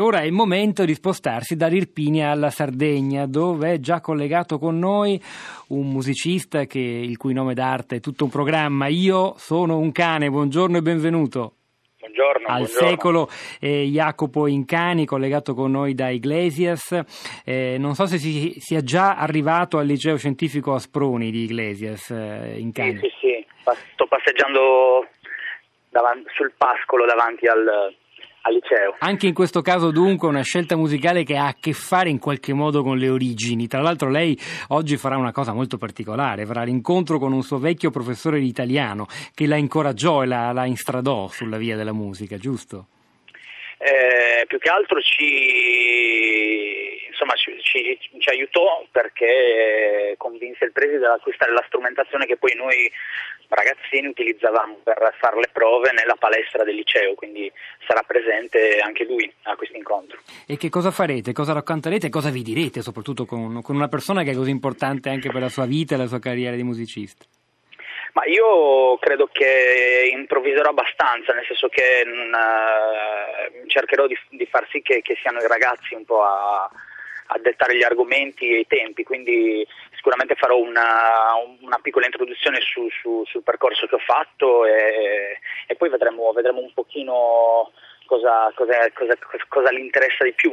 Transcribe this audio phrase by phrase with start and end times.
[0.00, 5.20] Ora è il momento di spostarsi dall'Irpinia alla Sardegna, dove è già collegato con noi
[5.68, 8.86] un musicista che, il cui nome d'arte è tutto un programma.
[8.86, 11.54] Io sono un cane, buongiorno e benvenuto.
[11.98, 12.88] Buongiorno, Al buongiorno.
[12.88, 16.96] secolo eh, Jacopo Incani, collegato con noi da Iglesias.
[17.44, 22.54] Eh, non so se si sia già arrivato al liceo scientifico Asproni di Iglesias, eh,
[22.56, 22.98] Incani.
[22.98, 23.46] Sì, sì, sì.
[23.94, 25.08] Sto passeggiando
[25.90, 27.92] davan- sul pascolo davanti al,
[28.42, 28.94] al liceo.
[28.98, 32.52] Anche in questo caso dunque una scelta musicale che ha a che fare in qualche
[32.52, 33.66] modo con le origini.
[33.66, 34.38] Tra l'altro lei
[34.68, 39.06] oggi farà una cosa molto particolare, farà l'incontro con un suo vecchio professore di italiano
[39.34, 42.86] che la incoraggiò e la, la instradò sulla via della musica, giusto?
[43.80, 46.07] Eh, più che altro ci,
[47.28, 52.54] insomma, ci, ci- ci aiutò perché convinse il preside ad acquistare la strumentazione che poi
[52.54, 52.90] noi
[53.48, 57.50] ragazzini utilizzavamo per fare le prove nella palestra del liceo, quindi
[57.86, 60.18] sarà presente anche lui a questo incontro.
[60.46, 64.22] E che cosa farete, cosa racconterete e cosa vi direte, soprattutto con, con una persona
[64.22, 67.24] che è così importante anche per la sua vita e la sua carriera di musicista?
[68.12, 74.82] Ma io credo che improvviserò abbastanza, nel senso che eh, cercherò di, di far sì
[74.82, 76.68] che, che siano i ragazzi un po' a,
[77.30, 82.88] a dettare gli argomenti e i tempi, quindi sicuramente farò una, una piccola introduzione su-
[83.00, 87.70] su- sul percorso che ho fatto e, e poi vedremo, vedremo un pochino
[88.06, 90.52] cosa, cosa- cosa- cosa gli interessa di più.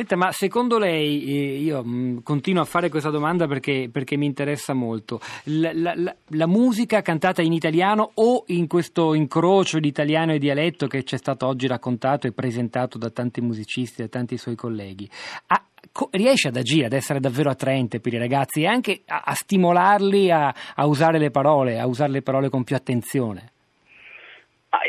[0.00, 4.24] Senta, ma secondo lei, eh, io mh, continuo a fare questa domanda perché, perché mi
[4.24, 10.32] interessa molto, la, la- la- musica cantata in italiano o in questo incrocio di italiano
[10.32, 14.38] e dialetto che ci è stato oggi raccontato e presentato da tanti musicisti da tanti
[14.38, 15.06] suoi colleghi,
[15.48, 19.20] ha- co- riesce ad agire, ad essere davvero attraente per i ragazzi e anche a,
[19.22, 23.52] a stimolarli a, a usare le parole, a usare le parole con più attenzione?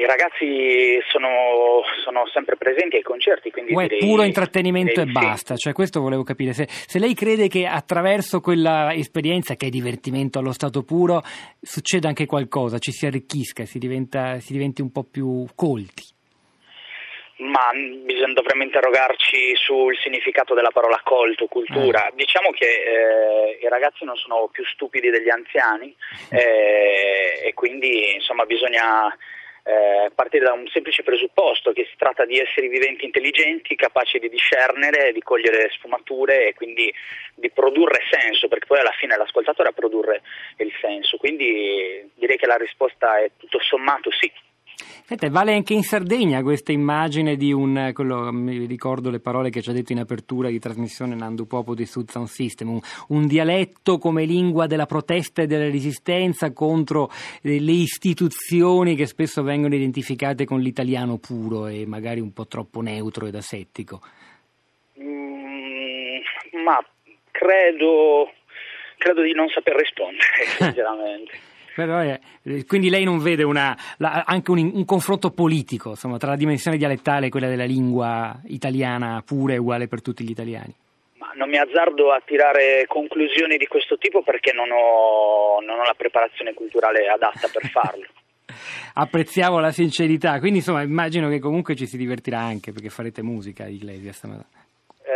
[0.02, 5.06] I ragazzi sono, sono sempre presenti ai concerti, quindi O è direi- puro intrattenimento e
[5.06, 5.26] direi di sì.
[5.26, 5.56] basta?
[5.56, 6.54] Cioè, questo volevo capire.
[6.54, 11.22] Se, se lei crede che attraverso quella esperienza, che è divertimento allo stato puro,
[11.62, 16.02] succeda anche qualcosa, ci si arricchisca, si, diventa- si diventi un po' più colti.
[17.38, 22.08] Ma mh, bisogna, dovremmo interrogarci sul significato della parola colto, cultura.
[22.08, 22.14] Eh.
[22.16, 25.96] Diciamo che eh, i ragazzi non sono più stupidi degli anziani
[26.32, 29.16] eh, e quindi insomma bisogna
[29.64, 34.30] eh, partire da un semplice presupposto che si tratta di esseri viventi intelligenti, capaci di
[34.30, 36.94] discernere, di cogliere sfumature e quindi
[37.36, 40.22] di produrre senso, perché poi alla fine l'ascoltatore a produrre
[40.58, 41.18] il senso.
[41.18, 44.32] Quindi direi che la risposta è tutto sommato sì.
[45.06, 49.62] Senta, vale anche in Sardegna questa immagine di un, quello, mi ricordo le parole che
[49.62, 53.28] ci ha detto in apertura di trasmissione Nando Popo di Sud Sound System, un, un
[53.28, 57.10] dialetto come lingua della protesta e della resistenza contro
[57.42, 62.82] eh, le istituzioni che spesso vengono identificate con l'italiano puro e magari un po' troppo
[62.82, 64.02] neutro ed asettico.
[65.02, 66.20] Mm,
[66.64, 66.80] ma
[67.32, 68.32] credo,
[68.98, 71.50] credo di non saper rispondere, sinceramente.
[71.86, 76.30] Però, eh, quindi lei non vede una- la- anche un, un confronto politico insomma, tra
[76.32, 80.74] la dimensione dialettale e quella della lingua italiana pura e uguale per tutti gli italiani?
[81.18, 85.84] Ma non mi azzardo a tirare conclusioni di questo tipo perché non ho, non ho
[85.84, 88.06] la preparazione culturale adatta per farlo.
[88.96, 93.68] Apprezziamo la sincerità, quindi insomma immagino che comunque ci si divertirà anche perché farete musica
[93.68, 94.24] Iglesias.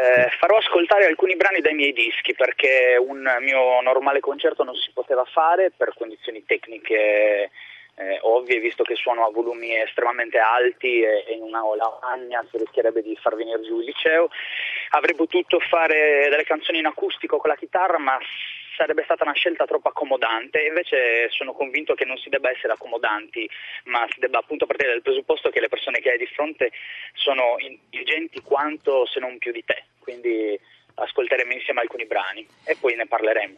[0.06, 4.92] Eh, farò ascoltare alcuni brani dai miei dischi perché un mio normale concerto non si
[4.94, 7.50] poteva fare per condizioni tecniche
[7.96, 12.58] eh, ovvie, visto che suono a volumi estremamente alti e, e in una lavagna si
[12.58, 14.30] rischierebbe di far venire giù il liceo.
[14.90, 18.20] Avrei potuto fare delle canzoni in acustico con la chitarra, ma
[18.76, 20.62] sarebbe stata una scelta troppo accomodante.
[20.62, 23.50] Invece sono convinto che non si debba essere accomodanti,
[23.86, 26.72] ma si debba appunto partire dal presupposto che le persone che hai di fronte
[27.14, 29.84] sono intelligenti quanto se non più di te.
[30.06, 30.58] Quindi
[30.94, 33.58] ascolteremo insieme alcuni brani e poi ne parleremo.